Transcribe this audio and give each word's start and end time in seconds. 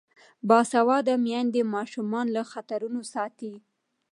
باسواده 0.49 1.13
میندې 1.25 1.61
ماشومان 1.75 2.25
له 2.35 2.41
خطرونو 2.51 3.01
ساتي. 3.13 3.53